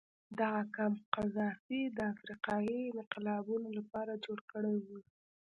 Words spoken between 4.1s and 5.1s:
جوړ کړی و.